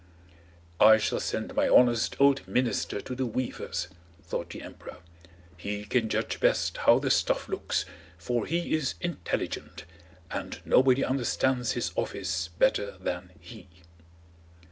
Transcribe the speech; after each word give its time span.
"I 0.79 0.97
shall 0.97 1.19
send 1.19 1.53
my 1.53 1.69
honest 1.69 2.15
old 2.19 2.47
minister 2.47 3.01
to 3.01 3.13
the 3.13 3.27
weavers," 3.27 3.87
thought 4.23 4.49
the 4.49 4.63
emperor. 4.63 4.97
"He 5.55 5.85
can 5.85 6.09
judge 6.09 6.39
best 6.39 6.75
how 6.77 6.97
the 6.97 7.11
stuff 7.11 7.47
looks, 7.47 7.85
for 8.17 8.47
he 8.47 8.73
is 8.73 8.95
intelligent, 8.99 9.85
and 10.31 10.59
nobody 10.65 11.05
understands 11.05 11.73
his 11.73 11.91
office 11.95 12.47
better 12.57 12.97
than 12.97 13.33
he." 13.39 13.67